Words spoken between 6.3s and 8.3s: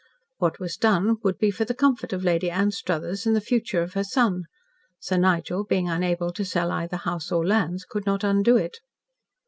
to sell either house or lands, could not